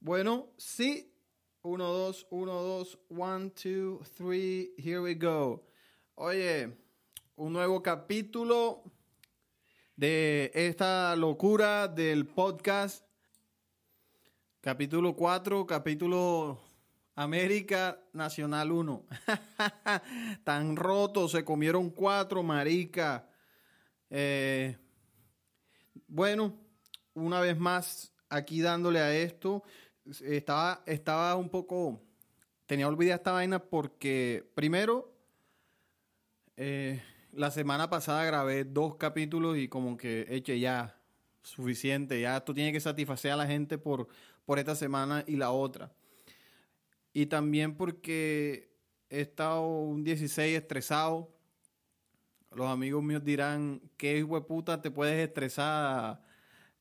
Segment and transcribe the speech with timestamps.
[0.00, 1.12] Bueno, sí.
[1.62, 5.64] 1, 2, 1, 2, 1, 2, 3, here we go.
[6.14, 6.72] Oye,
[7.34, 8.84] un nuevo capítulo
[9.96, 13.04] de esta locura del podcast.
[14.60, 16.60] Capítulo 4, capítulo
[17.16, 19.04] América Nacional 1.
[20.44, 23.28] Tan roto, se comieron cuatro, marica.
[24.10, 24.78] Eh,
[26.06, 26.54] bueno,
[27.14, 29.64] una vez más aquí dándole a esto.
[30.22, 32.00] Estaba, estaba un poco.
[32.66, 35.12] Tenía olvidada esta vaina porque, primero,
[36.56, 40.98] eh, la semana pasada grabé dos capítulos y como que eche ya
[41.42, 42.20] suficiente.
[42.20, 44.08] Ya esto tiene que satisfacer a la gente por,
[44.46, 45.92] por esta semana y la otra.
[47.12, 48.70] Y también porque
[49.10, 51.30] he estado un 16 estresado.
[52.50, 56.22] Los amigos míos dirán, ¿qué hueputa te puedes estresar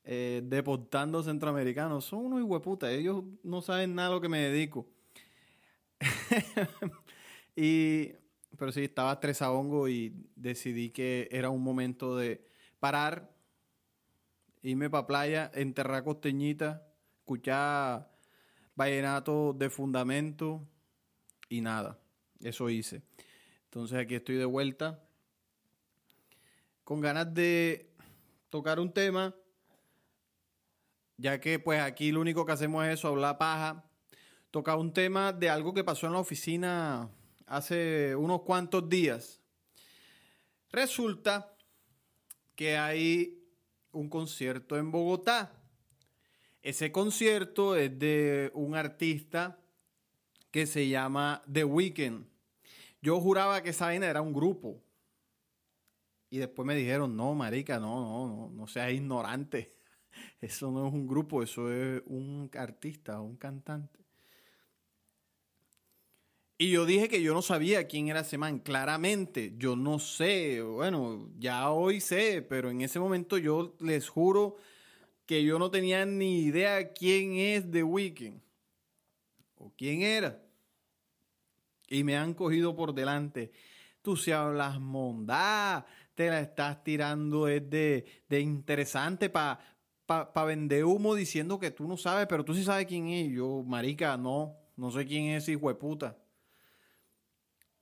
[0.09, 2.05] eh, deportando centroamericanos?
[2.05, 4.87] Son unos hueputas, ellos no saben nada a lo que me dedico.
[7.55, 8.13] y,
[8.57, 12.41] pero sí, estaba estresado y decidí que era un momento de
[12.79, 13.35] parar,
[14.61, 16.87] irme para playa, enterrar costeñita,
[17.19, 18.09] escuchar
[18.75, 20.65] vallenato de fundamento
[21.49, 21.99] y nada.
[22.39, 23.01] Eso hice.
[23.65, 25.03] Entonces aquí estoy de vuelta
[26.85, 27.91] con ganas de
[28.49, 29.35] tocar un tema,
[31.17, 33.83] ya que pues aquí lo único que hacemos es eso, hablar paja.
[34.51, 37.09] Tocar un tema de algo que pasó en la oficina
[37.45, 39.41] hace unos cuantos días.
[40.71, 41.53] Resulta
[42.55, 43.43] que hay
[43.91, 45.51] un concierto en Bogotá.
[46.61, 49.59] Ese concierto es de un artista
[50.51, 52.25] que se llama The Weeknd.
[53.01, 54.83] Yo juraba que esa vaina era un grupo.
[56.29, 59.76] Y después me dijeron, no, marica, no, no, no, no seas ignorante.
[60.39, 63.99] Eso no es un grupo, eso es un artista, un cantante.
[66.59, 68.59] Y yo dije que yo no sabía quién era ese man.
[68.59, 70.61] Claramente, yo no sé.
[70.61, 74.57] Bueno, ya hoy sé, pero en ese momento yo les juro
[75.27, 78.39] que yo no tenía ni idea quién es The Weeknd
[79.57, 80.41] o quién era.
[81.89, 83.51] Y me han cogido por delante.
[84.01, 89.59] Tú se hablas mondá, te la estás tirando es de, interesante para
[90.07, 93.29] pa, vender humo diciendo que tú no sabes, pero tú sí sabes quién es.
[93.31, 96.17] Yo, marica, no, no sé quién es hijo de puta.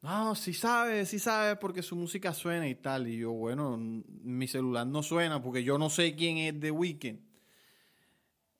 [0.02, 3.08] No, sí sabe, sí sabe porque su música suena y tal.
[3.08, 7.26] Y yo, bueno, mi celular no suena porque yo no sé quién es The Weeknd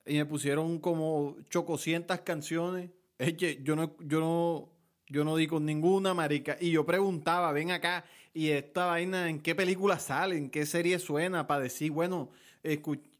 [0.06, 2.90] y me pusieron como chococientas canciones.
[3.18, 4.68] Es que yo no, yo no,
[5.08, 6.56] yo no di con ninguna, marica.
[6.60, 10.36] Y yo preguntaba, ven acá, y esta vaina, ¿en qué película sale?
[10.36, 11.46] ¿En qué serie suena?
[11.46, 12.30] Para decir, bueno,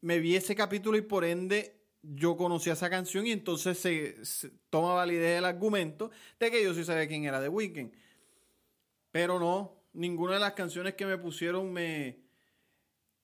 [0.07, 4.95] me vi ese capítulo y por ende yo conocía esa canción y entonces se, toma
[4.95, 7.91] validez el argumento de que yo sí sabía quién era The Weeknd.
[9.11, 12.21] Pero no, ninguna de las canciones que me pusieron me,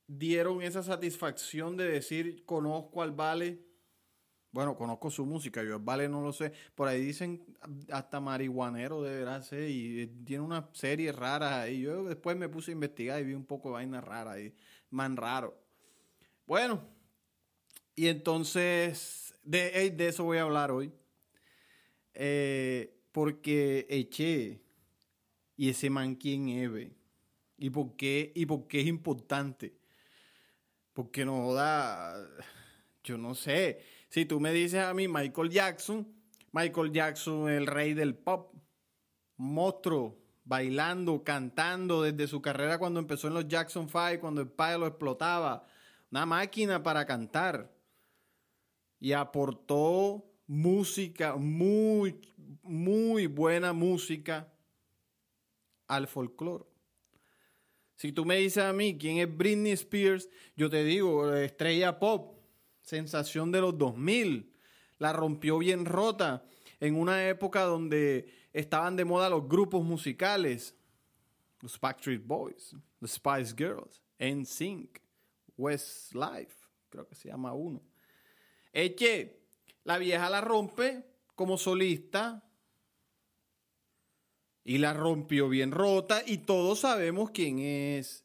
[0.09, 3.65] dieron esa satisfacción de decir, conozco al Vale.
[4.51, 6.53] Bueno, conozco su música, yo al Vale no lo sé.
[6.75, 7.47] Por ahí dicen
[7.93, 11.69] hasta marihuanero deberá ser y tiene una serie rara.
[11.69, 14.53] Y yo después me puse a investigar y vi un poco de vaina rara y
[14.91, 15.62] man raro.
[16.47, 16.83] Bueno,
[17.95, 20.93] y entonces de, de eso voy a hablar hoy.
[22.15, 24.63] Eh, porque eché
[25.57, 26.91] y ese man quién es,
[27.59, 28.33] ¿Y por qué?
[28.35, 29.79] ¿Y por qué es importante?
[30.93, 32.17] Porque no da,
[33.05, 33.81] yo no sé.
[34.09, 36.09] Si tú me dices a mí Michael Jackson,
[36.51, 38.55] Michael Jackson, el rey del pop,
[39.37, 44.79] monstruo, bailando, cantando desde su carrera cuando empezó en los Jackson Five, cuando el padre
[44.79, 45.65] lo explotaba,
[46.13, 47.75] una máquina para cantar.
[49.01, 52.21] Y aportó música, muy,
[52.63, 54.53] muy buena música
[55.89, 56.65] al folclore.
[57.97, 62.39] Si tú me dices a mí quién es Britney Spears, yo te digo, estrella pop,
[62.83, 64.53] sensación de los 2000,
[64.99, 66.45] la rompió bien rota
[66.79, 70.77] en una época donde estaban de moda los grupos musicales,
[71.61, 75.02] los Backstreet Boys, los Spice Girls, NSYNC,
[75.63, 76.57] Westlife,
[76.89, 77.83] creo que se llama uno.
[78.73, 79.47] Que
[79.85, 81.05] la vieja la rompe
[81.35, 82.43] como solista,
[84.65, 88.25] y la rompió bien rota y todos sabemos quién es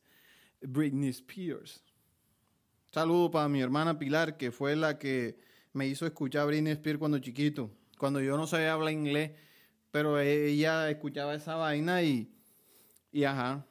[0.62, 1.84] Britney Spears.
[2.92, 5.40] Saludo para mi hermana Pilar, que fue la que
[5.74, 9.32] me hizo escuchar Britney Spears cuando chiquito, cuando yo no sabía hablar inglés,
[9.92, 12.32] pero ella escuchaba esa vaina y,
[13.12, 13.66] y ajá.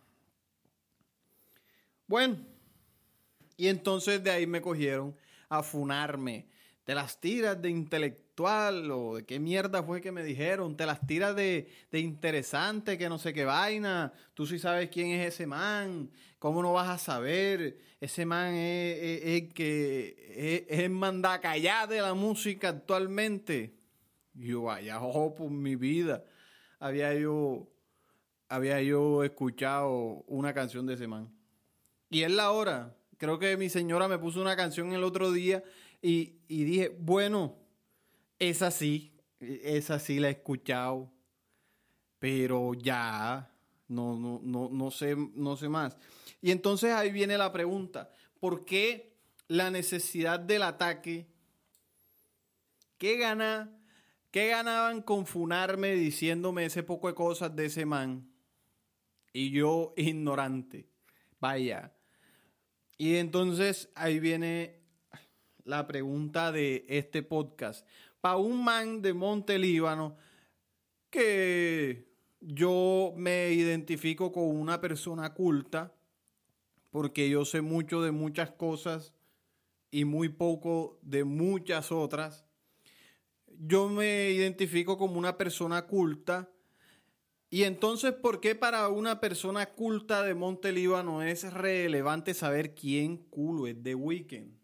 [2.06, 2.36] Bueno,
[3.56, 5.16] y entonces de ahí me cogieron
[5.48, 6.46] a funarme.
[6.84, 11.04] Te las tiras de intelectual o de qué mierda fue que me dijeron, te las
[11.06, 15.46] tiras de, de interesante, que no sé qué vaina, tú sí sabes quién es ese
[15.46, 22.00] man, cómo no vas a saber, ese man es, es, que es, es mandacallá de
[22.00, 23.74] la música actualmente.
[24.34, 26.24] Yo, vaya, ojo, por mi vida,
[26.78, 27.66] había yo,
[28.48, 31.34] había yo escuchado una canción de ese man.
[32.10, 35.62] Y es la hora, creo que mi señora me puso una canción el otro día
[36.02, 37.56] y, dije, bueno,
[38.38, 41.10] es así, es así, la he escuchado,
[42.18, 43.50] pero ya,
[43.88, 45.96] no, no, no, no, sé, no sé más.
[46.40, 49.16] Y entonces ahí viene la pregunta, ¿por qué
[49.48, 51.26] la necesidad del ataque?
[52.98, 53.72] ¿Qué gana?
[54.30, 58.30] ¿Qué ganaban con funarme diciéndome ese poco de cosas de ese man?
[59.32, 60.88] Y yo ignorante.
[61.40, 61.95] Vaya.
[62.98, 64.80] Y entonces ahí viene
[65.64, 67.86] la pregunta de este podcast.
[68.20, 70.16] Para un man de Monte Líbano
[71.10, 72.08] que
[72.40, 75.92] yo me identifico con una persona culta
[76.90, 79.12] porque yo sé mucho de muchas cosas
[79.90, 82.46] y muy poco de muchas otras.
[83.58, 86.50] Yo me identifico como una persona culta.
[87.48, 93.16] Y entonces, ¿por qué para una persona culta de Monte Líbano es relevante saber quién
[93.16, 94.56] culo es The Weeknd?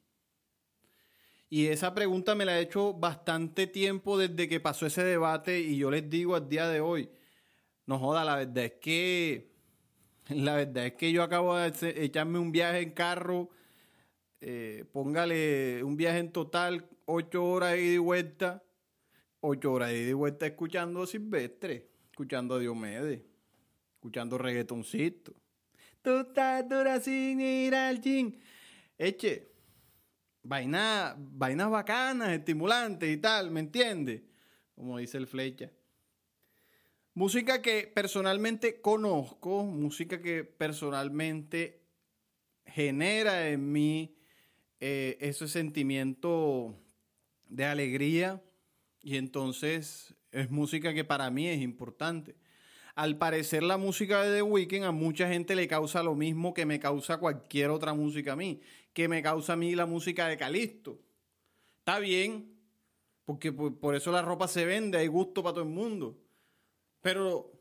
[1.49, 5.77] Y esa pregunta me la he hecho bastante tiempo desde que pasó ese debate y
[5.77, 7.11] yo les digo al día de hoy,
[7.87, 9.53] no joda, la verdad es que
[10.29, 13.51] la verdad es que yo acabo de echarme un viaje en carro,
[14.41, 18.65] eh, póngale un viaje en total, ocho horas ida y vuelta,
[19.41, 21.92] ocho horas ida y vuelta escuchando Silvestre,
[22.23, 23.21] escuchando a Diomedes,
[23.97, 25.35] escuchando reggaetoncito.
[26.03, 28.39] Tú estás dura sin ir al gym.
[28.97, 29.51] Eche,
[30.45, 34.23] vainas vaina bacanas, estimulantes y tal, ¿me entiendes?
[34.77, 35.73] Como dice el flecha.
[37.15, 41.83] Música que personalmente conozco, música que personalmente
[42.65, 44.15] genera en mí
[44.79, 46.73] eh, ese sentimiento
[47.49, 48.41] de alegría
[49.03, 52.35] y entonces es música que para mí es importante.
[52.95, 56.67] Al parecer la música de The Weeknd a mucha gente le causa lo mismo que
[56.67, 58.61] me causa cualquier otra música a mí
[58.93, 61.01] que me causa a mí la música de Calisto.
[61.79, 62.59] Está bien,
[63.25, 66.19] porque por, eso la ropa se vende, hay gusto para todo el mundo.
[67.01, 67.53] Pero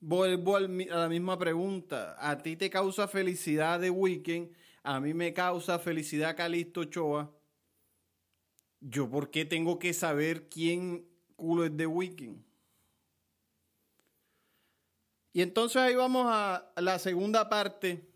[0.00, 2.16] vuelvo a la misma pregunta.
[2.18, 4.52] ¿A ti te causa felicidad de Weekend?
[4.82, 7.30] A mí me causa felicidad Calisto Choa.
[8.80, 11.06] ¿Yo por qué tengo que saber quién
[11.40, 12.44] culo es de Weekend?
[15.32, 18.08] Y entonces ahí vamos a la segunda parte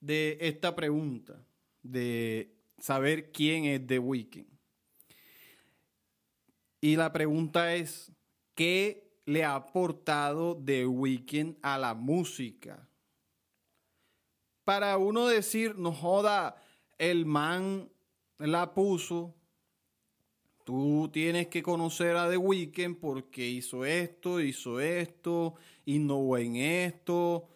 [0.00, 1.40] de esta pregunta
[1.82, 4.46] de saber quién es The Weeknd.
[6.80, 8.10] Y la pregunta es,
[8.56, 12.88] ¿qué le ha aportado The Weeknd a la música?
[14.64, 16.56] Para uno decir, no joda,
[16.98, 17.88] el man
[18.38, 19.34] la puso,
[20.64, 25.54] tú tienes que conocer a The Weeknd porque hizo esto, hizo esto,
[25.84, 27.48] innovó en esto,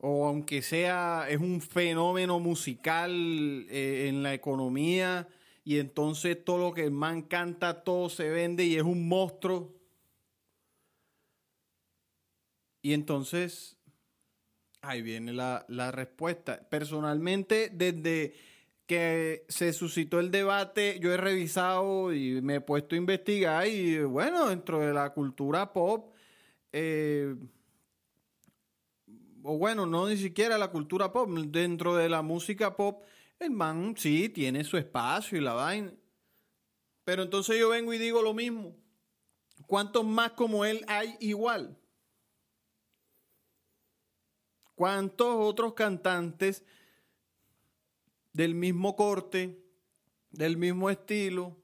[0.00, 3.10] o aunque sea, es un fenómeno musical
[3.68, 5.28] eh, en la economía
[5.64, 9.74] y entonces todo lo que el man canta, todo se vende y es un monstruo.
[12.82, 13.76] Y entonces,
[14.80, 16.66] ahí viene la, la respuesta.
[16.70, 18.32] Personalmente, desde
[18.90, 24.02] que se suscitó el debate, yo he revisado y me he puesto a investigar y
[24.02, 26.12] bueno, dentro de la cultura pop,
[26.72, 27.36] eh,
[29.44, 33.04] o bueno, no ni siquiera la cultura pop, dentro de la música pop,
[33.38, 35.94] el man sí tiene su espacio y la vaina.
[37.04, 38.74] Pero entonces yo vengo y digo lo mismo.
[39.68, 41.78] ¿Cuántos más como él hay igual?
[44.74, 46.64] ¿Cuántos otros cantantes
[48.32, 49.58] del mismo corte,
[50.30, 51.56] del mismo estilo,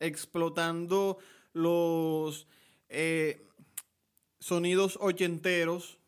[0.00, 1.18] explotando
[1.52, 2.46] los
[2.88, 3.46] eh,
[4.40, 5.98] sonidos ochenteros,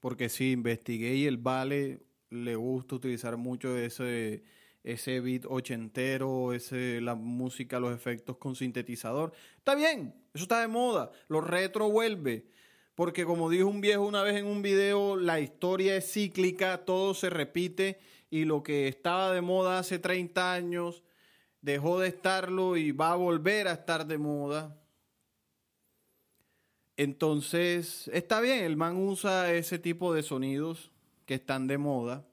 [0.00, 4.42] porque sí, investigué y el Vale le gusta utilizar mucho ese,
[4.82, 9.32] ese beat ochentero, ese, la música, los efectos con sintetizador.
[9.56, 12.46] Está bien, eso está de moda, lo retro vuelve.
[12.94, 17.14] Porque como dijo un viejo una vez en un video, la historia es cíclica, todo
[17.14, 17.98] se repite
[18.34, 21.04] y lo que estaba de moda hace 30 años
[21.60, 24.76] dejó de estarlo y va a volver a estar de moda.
[26.96, 30.90] Entonces, está bien, el man usa ese tipo de sonidos
[31.26, 32.26] que están de moda.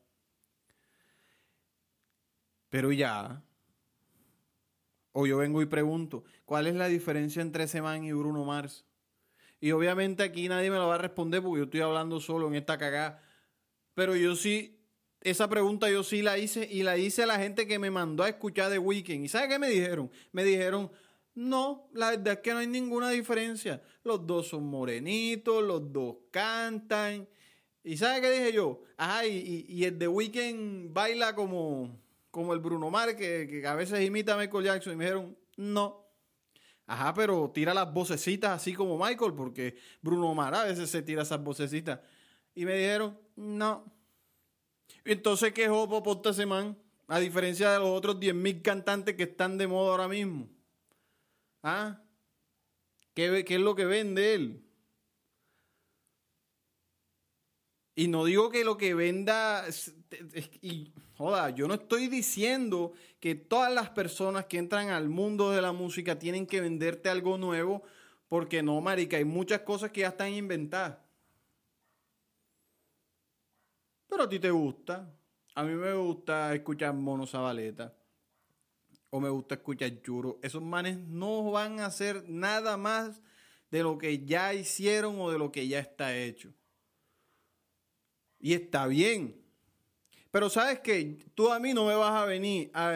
[2.70, 3.44] Pero ya,
[5.12, 8.86] O yo vengo y pregunto, ¿cuál es la diferencia entre ese man y Bruno Mars?
[9.60, 12.56] Y obviamente aquí nadie me lo va a responder porque yo estoy hablando solo en
[12.56, 13.22] esta cagada.
[13.94, 14.81] Pero yo sí,
[15.22, 18.24] esa pregunta yo sí la hice y la hice a la gente que me mandó
[18.24, 19.24] a escuchar The Weeknd.
[19.24, 20.12] ¿Y sabe qué me dijeron?
[20.32, 20.92] Me dijeron,
[21.36, 23.82] no, la verdad es que no hay ninguna diferencia.
[24.04, 27.28] Los dos son morenitos, los dos cantan.
[27.84, 28.82] ¿Y sabe qué dije yo?
[28.98, 32.00] Ajá, y, el The Weeknd baila como,
[32.32, 34.94] como el Bruno Mars, que, que a veces imita a Michael Jackson.
[34.94, 36.02] Y me dijeron, no.
[36.88, 41.22] Ajá, pero tira las vocecitas así como Michael, porque Bruno Mars a veces se tira
[41.22, 42.00] esas vocecitas.
[42.56, 44.01] Y me dijeron, no.
[45.06, 46.78] Entonces, ¿qué jopo por ese man?
[47.08, 50.48] A diferencia de los otros 10.000 cantantes que están de moda ahora mismo.
[51.64, 52.02] ¿Ah?
[53.14, 54.64] ¿Qué, ¿Qué es lo que vende él?
[57.96, 59.66] Y no digo que lo que venda.
[60.62, 65.62] Y, joda, yo no estoy diciendo que todas las personas que entran al mundo de
[65.62, 67.84] la música tienen que venderte algo nuevo,
[68.28, 70.98] porque no, marica, hay muchas cosas que ya están inventadas.
[74.12, 75.10] Pero a ti te gusta.
[75.56, 77.96] A mí me gusta escuchar Mono Zabaleta.
[79.10, 80.38] O me gusta escuchar Churo.
[80.44, 83.22] Esos manes no van a hacer nada más
[83.72, 86.54] de lo que ya hicieron o de lo que ya está hecho.
[88.38, 89.42] Y está bien.
[90.30, 92.94] Pero sabes que tú a mí no me vas a venir a,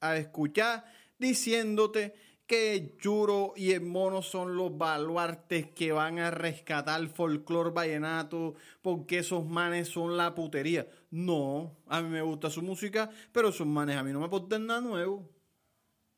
[0.00, 0.84] a escuchar
[1.18, 2.14] diciéndote
[2.50, 8.56] que Churo y el Mono son los baluartes que van a rescatar el folclore vallenato
[8.82, 10.90] porque esos manes son la putería.
[11.12, 14.66] No, a mí me gusta su música, pero esos manes a mí no me aportan
[14.66, 15.30] nada nuevo.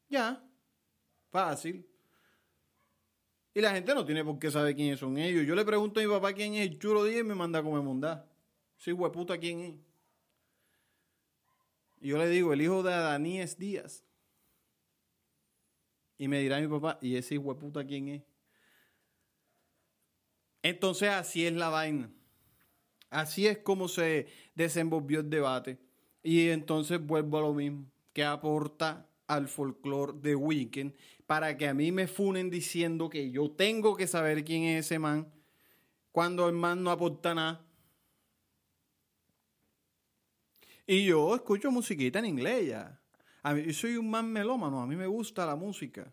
[0.08, 0.42] Ya,
[1.30, 1.86] fácil.
[3.52, 5.44] Y la gente no tiene por qué saber quiénes son ellos.
[5.44, 7.62] Yo le pregunto a mi papá quién es el Churo Díaz y me manda a
[7.62, 8.26] comer mondá.
[8.78, 9.74] Sí, hueputa, ¿quién es?
[12.00, 14.02] Y yo le digo, el hijo de Adaníes Díaz.
[16.22, 18.22] Y me dirá mi papá, ¿y ese hijo de puta quién es?
[20.62, 22.12] Entonces así es la vaina.
[23.10, 25.80] Así es como se desenvolvió el debate.
[26.22, 27.90] Y entonces vuelvo a lo mismo.
[28.12, 30.94] ¿Qué aporta al folclore de Weekend
[31.26, 35.00] para que a mí me funen diciendo que yo tengo que saber quién es ese
[35.00, 35.28] man
[36.12, 37.66] cuando el man no aporta nada?
[40.86, 43.01] Y yo escucho musiquita en inglés ya.
[43.44, 46.12] Yo soy un man melómano, a mí me gusta la música.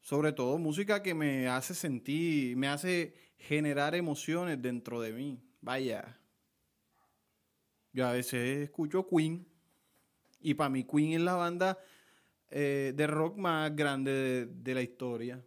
[0.00, 5.40] Sobre todo música que me hace sentir, me hace generar emociones dentro de mí.
[5.60, 6.18] Vaya.
[7.92, 9.46] Yo a veces escucho Queen.
[10.40, 11.78] Y para mí Queen es la banda
[12.50, 15.42] eh, de rock más grande de la historia.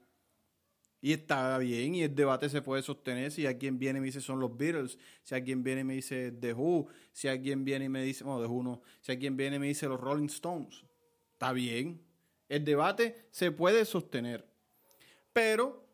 [1.06, 4.22] Y está bien, y el debate se puede sostener si alguien viene y me dice
[4.22, 7.90] son los Beatles, si alguien viene y me dice The Who, si alguien viene y
[7.90, 10.84] me dice, bueno, The Who no, si alguien viene y me dice los Rolling Stones.
[11.34, 12.02] Está bien,
[12.50, 14.50] el debate se puede sostener.
[15.32, 15.86] Pero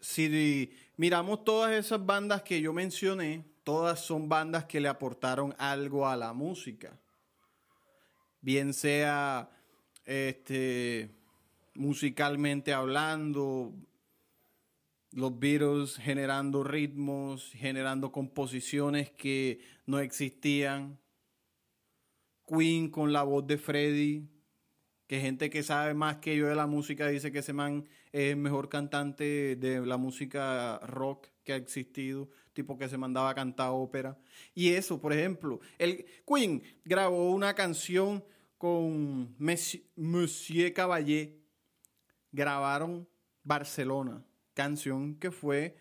[0.00, 6.08] si miramos todas esas bandas que yo mencioné, todas son bandas que le aportaron algo
[6.08, 6.98] a la música.
[8.40, 9.48] Bien sea
[10.04, 11.08] este
[11.74, 13.72] musicalmente hablando,
[15.12, 20.98] los Beatles generando ritmos, generando composiciones que no existían.
[22.46, 24.26] Queen con la voz de Freddie,
[25.06, 28.32] que gente que sabe más que yo de la música dice que ese man es
[28.32, 33.34] el mejor cantante de la música rock que ha existido, tipo que se mandaba a
[33.34, 34.18] cantar ópera.
[34.54, 38.24] Y eso, por ejemplo, el Queen grabó una canción
[38.56, 41.38] con Monsieur Caballé,
[42.32, 43.06] grabaron
[43.44, 44.24] Barcelona
[44.58, 45.76] canción que fue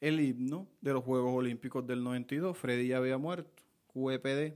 [0.00, 2.58] el himno de los Juegos Olímpicos del 92.
[2.58, 3.62] Freddy ya había muerto,
[3.94, 4.52] QEPD.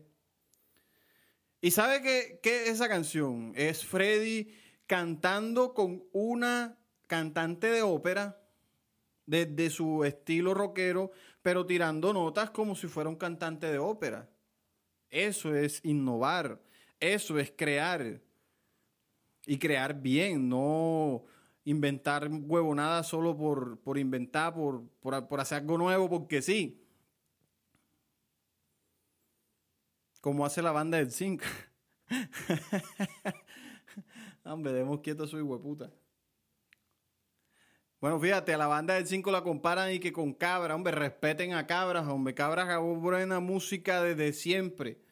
[1.60, 3.52] ¿Y sabe qué, es esa canción?
[3.54, 4.52] Es Freddy
[4.88, 8.42] cantando con una cantante de ópera
[9.24, 14.28] desde su estilo rockero, pero tirando notas como si fuera un cantante de ópera.
[15.10, 16.60] Eso es innovar,
[16.98, 18.20] eso es crear.
[19.46, 21.24] Y crear bien, no
[21.64, 26.84] inventar huevonada solo por, por inventar, por, por, hacer algo nuevo, porque sí.
[30.20, 31.42] Como hace la banda del Zinc.
[34.44, 35.90] Hombre, demos quieto su hueputa.
[38.00, 41.52] Bueno, fíjate, a la banda del 5 la comparan y que con Cabra, hombre, respeten
[41.52, 45.02] a Cabras, hombre, Cabra grabó buena música desde siempre.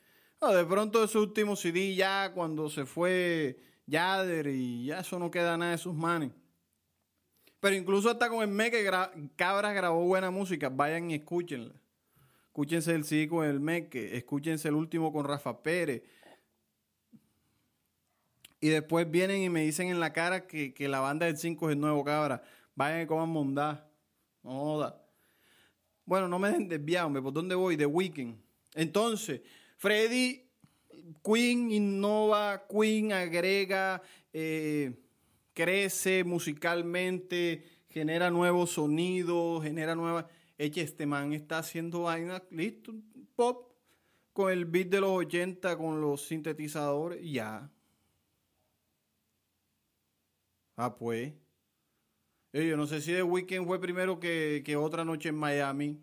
[0.41, 5.31] de pronto de su último CD ya cuando se fue Yader y ya eso no
[5.31, 6.31] queda nada de sus manos.
[7.61, 8.89] Pero incluso hasta con el Meque
[9.35, 10.69] Cabras grabó buena música.
[10.69, 11.75] Vayan y escúchenla.
[12.47, 14.17] Escúchense el sí con el Meque.
[14.17, 16.03] Escúchense el último con Rafa Pérez.
[18.61, 21.75] Y después vienen y me dicen en la cara que, la banda del 5 es
[21.75, 22.43] el nuevo cabra.
[22.75, 23.89] Vayan y coman mondá.
[24.43, 24.95] No.
[26.05, 27.23] Bueno, no me dejen desviarme.
[27.23, 27.77] ¿Por dónde voy?
[27.77, 28.41] The Weekend.
[28.75, 29.41] Entonces,
[29.77, 30.48] Freddy,
[31.23, 34.93] Queen innova, Queen agrega, eh,
[35.53, 40.27] crece musicalmente, genera nuevos sonidos, genera nuevas...
[40.57, 42.93] Eche, este man está haciendo vainas, listo,
[43.37, 43.71] pop,
[44.33, 47.71] con el beat de los 80, con los sintetizadores, ya.
[50.77, 51.33] Ah, pues.
[52.53, 56.01] Yo no sé si The Weeknd fue primero que, otra noche en Miami.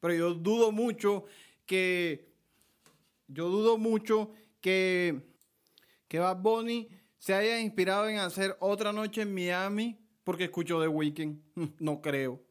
[0.00, 1.24] Pero yo dudo mucho
[1.66, 2.25] que.
[3.28, 4.30] Yo dudo mucho
[4.60, 5.34] que.
[6.08, 10.88] Que Bad Bunny se haya inspirado en hacer otra noche en Miami porque escuchó The
[10.88, 11.42] Weeknd.
[11.80, 12.42] No creo.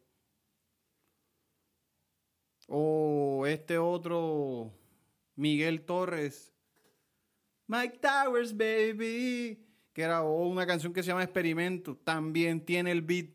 [2.68, 4.74] O este otro.
[5.36, 6.54] Miguel Torres.
[7.68, 9.66] Mike Towers, baby
[9.96, 13.28] que era una canción que se llama Experimento, también tiene el beat,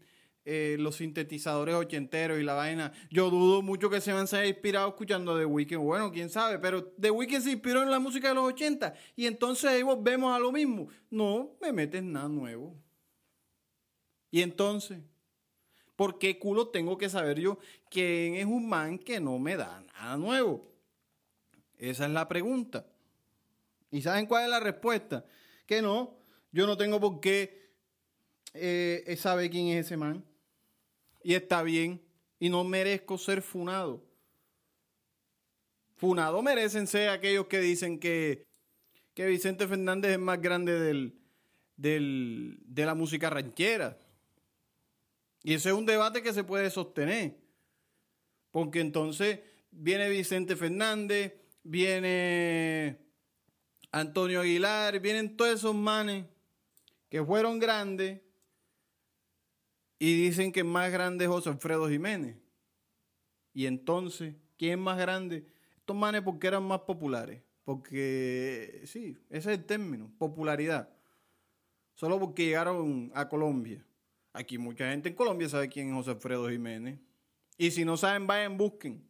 [0.47, 2.93] eh, los sintetizadores ochenteros y la vaina.
[3.11, 5.79] Yo dudo mucho que se van a inspirado escuchando The Weeknd.
[5.79, 9.27] Bueno, quién sabe, pero The Weeknd se inspiró en la música de los 80 y
[9.27, 10.89] entonces ahí vemos a lo mismo.
[11.11, 12.75] No me metes nada nuevo.
[14.31, 15.01] Y entonces,
[15.95, 17.59] ¿por qué culo tengo que saber yo
[17.91, 20.73] quién es un man que no me da nada nuevo?
[21.77, 22.87] Esa es la pregunta.
[23.91, 25.25] ¿Y saben cuál es la respuesta?
[25.67, 26.17] Que no,
[26.51, 27.73] yo no tengo por qué
[28.55, 30.25] eh, saber quién es ese man.
[31.23, 32.00] Y está bien.
[32.39, 34.03] Y no merezco ser funado.
[35.97, 38.47] Funado merecen ser aquellos que dicen que,
[39.12, 41.21] que Vicente Fernández es más grande del,
[41.77, 43.99] del, de la música ranchera.
[45.43, 47.37] Y ese es un debate que se puede sostener.
[48.50, 52.99] Porque entonces viene Vicente Fernández, viene
[53.93, 56.25] Antonio Aguilar, vienen todos esos manes
[57.09, 58.21] que fueron grandes
[60.02, 62.34] y dicen que más grande es José Alfredo Jiménez.
[63.52, 65.45] Y entonces, ¿quién es más grande?
[65.76, 67.43] Estos manes porque eran más populares.
[67.65, 70.89] Porque, sí, ese es el término, popularidad.
[71.95, 73.84] Solo porque llegaron a Colombia.
[74.32, 76.99] Aquí mucha gente en Colombia sabe quién es José Alfredo Jiménez.
[77.58, 79.06] Y si no saben, vayan, busquen.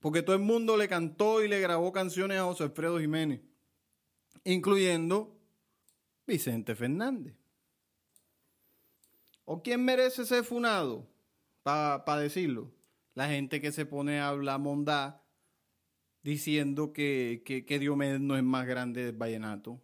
[0.00, 3.42] Porque todo el mundo le cantó y le grabó canciones a José Alfredo Jiménez.
[4.42, 5.38] Incluyendo
[6.26, 7.43] Vicente Fernández.
[9.44, 11.06] ¿O quién merece ser funado?
[11.62, 12.70] Para decirlo.
[13.14, 15.22] La gente que se pone a hablar mondá
[16.22, 19.80] diciendo que, que, Diomedes no es más grande del vallenato.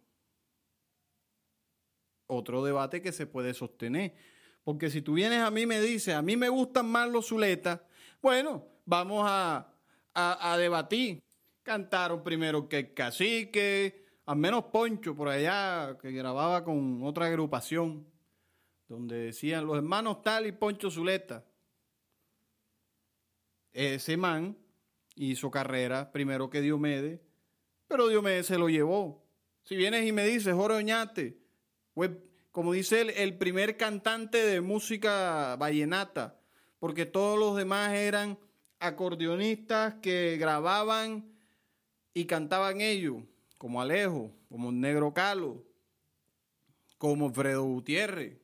[2.27, 4.15] Otro debate que se puede sostener.
[4.63, 7.27] Porque si tú vienes a mí y me dices, a mí me gustan más los
[7.27, 7.81] zuletas,
[8.21, 9.73] bueno, vamos a,
[10.13, 11.19] a, a debatir.
[11.63, 18.10] Cantaron primero que el cacique, al menos Poncho por allá, que grababa con otra agrupación,
[18.91, 21.45] donde decían los hermanos Tal y Poncho Zuleta.
[23.71, 24.57] Ese man
[25.15, 27.21] hizo carrera primero que Diomedes,
[27.87, 29.23] pero Diomedes se lo llevó.
[29.63, 31.37] Si vienes y me dices, Jorge Oñate,
[31.93, 32.11] pues,
[32.51, 36.37] como dice él, el primer cantante de música vallenata,
[36.77, 38.37] porque todos los demás eran
[38.79, 41.31] acordeonistas que grababan
[42.13, 43.23] y cantaban ellos
[43.57, 45.63] como Alejo, como Negro Calo,
[46.97, 48.40] como Fredo Gutiérrez.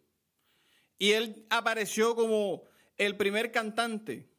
[0.98, 2.64] Y él apareció como
[2.98, 4.30] el primer cantante.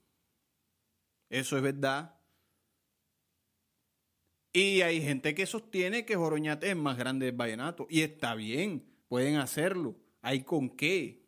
[1.31, 2.15] Eso es verdad.
[4.53, 7.87] Y hay gente que sostiene que Joroñate es más grande del vallenato.
[7.89, 9.97] Y está bien, pueden hacerlo.
[10.21, 11.27] Hay con qué.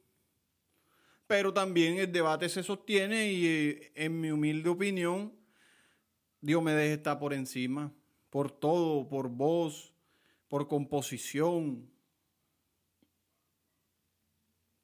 [1.26, 5.32] Pero también el debate se sostiene y eh, en mi humilde opinión,
[6.40, 7.92] Dios me deje estar por encima
[8.30, 9.92] por todo, por voz,
[10.48, 11.90] por composición,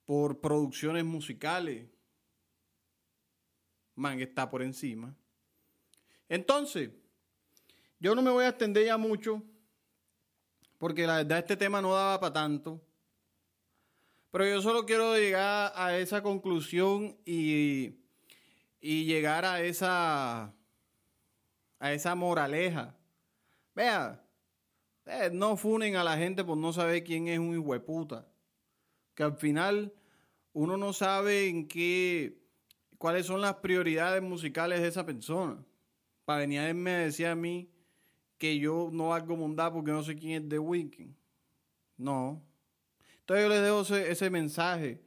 [0.06, 1.86] por producciones musicales.
[3.94, 5.14] Man está por encima.
[6.28, 6.90] Entonces,
[8.00, 9.42] yo no me voy a extender ya mucho,
[10.78, 12.80] porque la verdad este tema no daba para tanto.
[14.30, 17.96] Pero yo solo quiero llegar a esa conclusión y,
[18.80, 20.54] y llegar a esa,
[21.78, 22.96] a esa moraleja
[23.76, 24.18] Vea,
[25.04, 28.26] eh, no funen a la gente por no saber quién es un hijueputa.
[29.16, 29.92] Que al final
[30.52, 32.38] uno no sabe en qué,
[32.98, 35.58] cuáles son las prioridades musicales de esa persona.
[36.24, 37.68] Para venir a me decía a mí
[38.38, 41.12] que yo no hago mondá porque no sé quién es The Weeknd.
[41.96, 42.40] No.
[43.18, 45.02] Entonces yo les dejo ese, ese mensaje.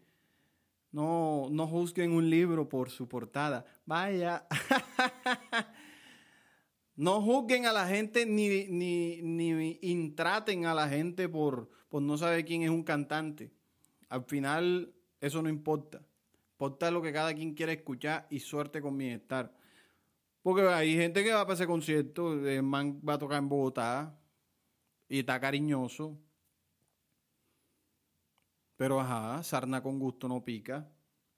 [0.92, 3.64] No, no juzguen un libro por su portada.
[3.86, 4.46] Vaya.
[7.00, 12.18] No juzguen a la gente ni, ni, ni intraten a la gente por, por no
[12.18, 13.54] saber quién es un cantante.
[14.10, 16.02] Al final, eso no importa.
[16.54, 19.54] Importa lo que cada quien quiere escuchar y suerte con mi estar.
[20.42, 24.18] Porque hay gente que va para ese concierto, el man va a tocar en Bogotá
[25.08, 26.18] y está cariñoso.
[28.76, 30.90] Pero ajá, sarna con gusto no pica.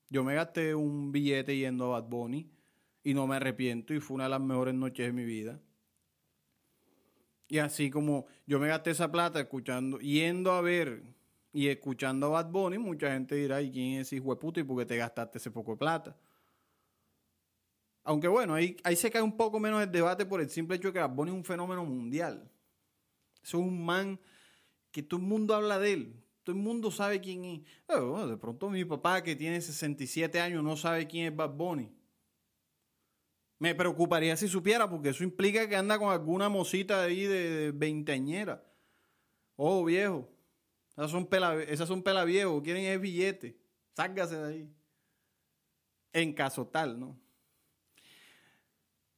[0.10, 2.52] Yo me gasté un billete yendo a Bad Bunny
[3.04, 5.60] y no me arrepiento y fue una de las mejores noches de mi vida.
[7.48, 11.04] Y así como yo me gasté esa plata escuchando, yendo a ver
[11.54, 14.60] y escuchando a Bad Bunny, mucha gente dirá, ¿y quién es ese hijo de puta
[14.60, 16.18] y por qué te gastaste ese poco de plata?
[18.04, 20.88] Aunque bueno, ahí, ahí se cae un poco menos el debate por el simple hecho
[20.88, 22.50] de que Bad Bunny es un fenómeno mundial.
[23.44, 24.20] Eso es un man
[24.92, 26.24] que todo el mundo habla de él.
[26.44, 27.62] Todo el mundo sabe quién es.
[27.88, 31.92] de pronto mi papá que tiene 67 años no sabe quién es Bad Bunny.
[33.60, 38.66] Me preocuparía si supiera, porque eso implica que anda con alguna mosita ahí de, veinteañera.
[39.56, 40.28] Oh, viejo.
[40.98, 41.90] Esas son pela, esas.
[42.64, 43.58] Quieren el billete.
[43.96, 44.70] Sácase de ahí.
[46.14, 47.18] En caso tal, ¿no?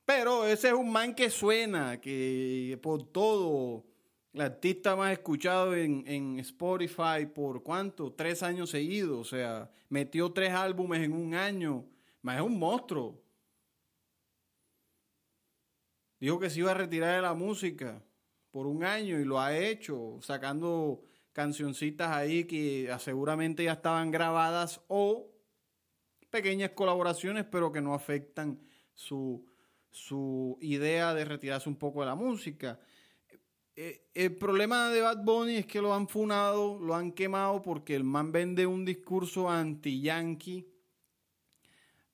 [0.05, 3.86] Pero ese es un man que suena, que por todo,
[4.33, 10.31] el artista más escuchado en, en Spotify por cuánto, tres años seguidos, o sea, metió
[10.31, 11.86] tres álbumes en un año,
[12.21, 13.21] más es un monstruo.
[16.19, 18.03] Dijo que se iba a retirar de la música
[18.51, 21.03] por un año y lo ha hecho, sacando
[21.34, 25.30] cancioncitas ahí que seguramente ya estaban grabadas o
[26.30, 28.60] pequeñas colaboraciones, pero que no afectan
[28.93, 29.46] su,
[29.91, 32.80] su idea de retirarse un poco de la música.
[33.76, 37.96] Eh, el problema de Bad Bunny es que lo han funado, lo han quemado porque
[37.96, 40.67] el man vende un discurso anti-yankee,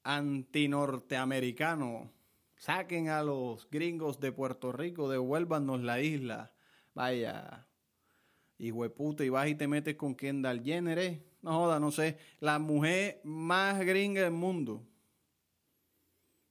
[0.04, 2.12] anti-norteamericano
[2.60, 6.52] Saquen a los gringos de Puerto Rico, devuélvanos la isla.
[6.94, 7.69] Vaya,
[8.60, 11.24] y puta, y vas y te metes con Kendall Jenner, ¿eh?
[11.42, 12.18] No joda, no sé.
[12.42, 14.86] La mujer más gringa del mundo.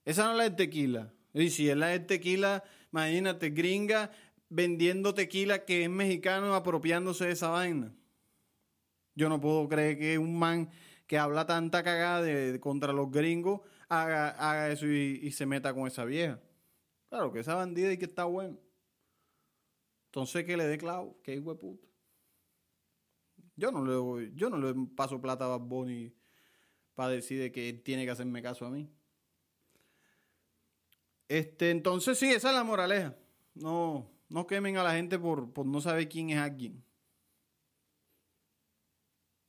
[0.07, 1.13] Esa no es la de tequila.
[1.35, 4.11] Y si es la de tequila, imagínate, gringa
[4.49, 7.95] vendiendo tequila que es mexicano apropiándose de esa vaina.
[9.15, 10.71] Yo no puedo creer que un man
[11.07, 16.41] que habla tanta cagada contra los gringos haga, eso y, se meta con esa vieja.
[17.11, 18.59] Claro, que esa bandida y que está bueno.
[20.07, 21.88] Entonces que le dé clavo, que hijo de.
[23.59, 26.15] Yo no le yo no le paso plata a Bad Bunny
[26.95, 28.89] para decir que tiene que hacerme caso a mí.
[31.27, 33.17] Este, entonces sí, esa es la moraleja.
[33.55, 36.85] No, no quemen a la gente por, por no saber quién es alguien.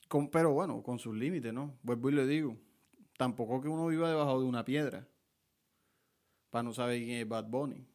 [0.07, 1.77] Con, pero bueno, con sus límites, ¿no?
[1.83, 2.57] Vuelvo y le digo
[3.15, 5.07] tampoco que uno viva debajo de una piedra
[6.49, 7.85] para no saber quién es Bad Bunny.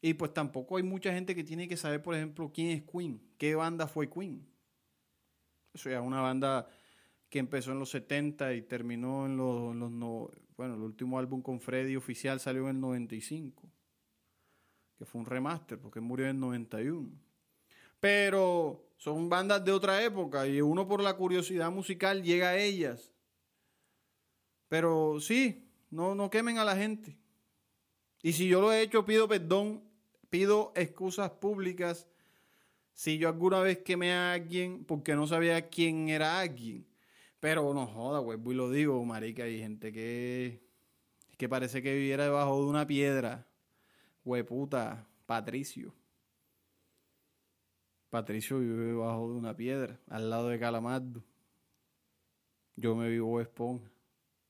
[0.00, 3.20] Y pues tampoco hay mucha gente que tiene que saber, por ejemplo, quién es Queen,
[3.36, 4.46] qué banda fue Queen.
[5.74, 6.68] Eso ya es una banda
[7.28, 11.60] que empezó en los 70 y terminó en los, no, bueno, el último álbum con
[11.60, 13.70] Freddy oficial salió en el 95,
[14.98, 17.10] que fue un remaster porque murió en el 91.
[18.00, 23.12] Pero son bandas de otra época y uno por la curiosidad musical llega a ellas
[24.70, 27.18] pero sí, no, no quemen a la gente.
[28.22, 29.82] Y si yo lo he hecho, pido perdón,
[30.30, 32.08] pido excusas públicas.
[32.94, 36.86] Si yo alguna vez quemé a alguien porque no sabía quién era alguien.
[37.40, 40.62] Pero no joda, güey, y lo digo, marica, hay gente que,
[41.38, 43.46] que parece que viviera debajo de una piedra.
[44.24, 45.94] Güey, puta, Patricio.
[48.10, 51.22] Patricio vive debajo de una piedra, al lado de Calamardo.
[52.76, 53.90] Yo me vivo esponja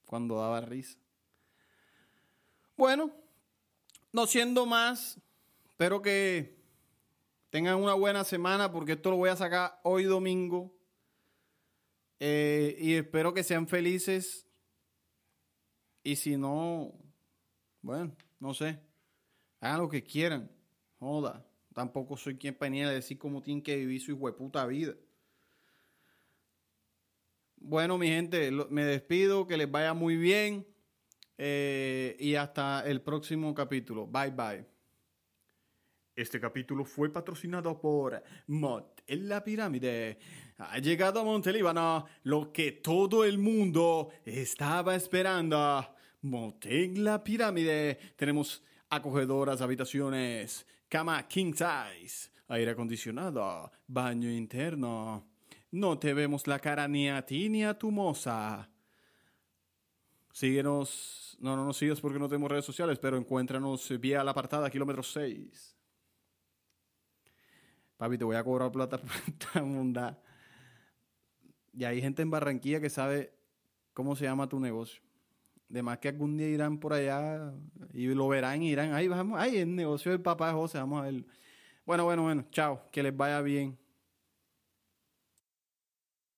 [0.06, 0.98] cuando daba risa.
[2.76, 3.12] Bueno,
[4.12, 5.20] no siendo más,
[5.80, 6.58] espero que
[7.48, 10.76] tengan una buena semana porque esto lo voy a sacar hoy domingo.
[12.18, 14.46] Eh, y espero que sean felices.
[16.02, 16.92] Y si no,
[17.80, 18.78] bueno, no sé.
[19.58, 20.50] Hagan lo que quieran.
[20.98, 21.46] Joda.
[21.72, 24.92] Tampoco soy quien venía a decir cómo tienen que vivir su hueputa vida.
[27.56, 30.66] Bueno, mi gente, me despido, que les vaya muy bien
[31.38, 34.06] eh, y hasta el próximo capítulo.
[34.06, 34.69] Bye bye.
[36.20, 40.18] Este capítulo fue patrocinado por Mot en la pirámide.
[40.58, 45.96] Ha llegado a Montelíbano lo que todo el mundo estaba esperando.
[46.20, 47.98] Mot en la pirámide.
[48.16, 55.26] Tenemos acogedoras habitaciones, cama king size, aire acondicionado, baño interno
[55.70, 58.68] no te vemos la cara ni a ti ni a tu moza.
[60.32, 64.68] Síguenos, no, no nos sigas porque no tenemos redes sociales, pero encuéntranos vía la apartada
[64.68, 65.79] kilómetro 6.
[68.00, 70.18] Papi, te voy a cobrar plata por esta munda.
[71.74, 73.34] Y hay gente en Barranquilla que sabe
[73.92, 75.02] cómo se llama tu negocio.
[75.68, 77.52] De más que algún día irán por allá
[77.92, 81.02] y lo verán y irán, ahí vamos, ay, el negocio del papá de José, vamos
[81.02, 81.26] a ver.
[81.84, 83.78] Bueno, bueno, bueno, chao, que les vaya bien.